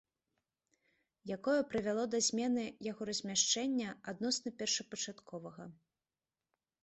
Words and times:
Якое 1.35 1.57
прывяло 1.73 2.05
да 2.13 2.21
змены 2.27 2.63
яго 2.91 3.03
размяшчэння 3.09 3.89
адносна 4.13 4.49
першапачатковага 4.61 5.63